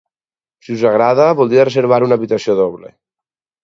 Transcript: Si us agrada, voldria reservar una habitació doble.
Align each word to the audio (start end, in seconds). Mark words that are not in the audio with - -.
Si 0.67 0.73
us 0.77 0.85
agrada, 0.93 1.29
voldria 1.43 1.69
reservar 1.71 2.03
una 2.09 2.21
habitació 2.21 2.61
doble. 2.65 2.95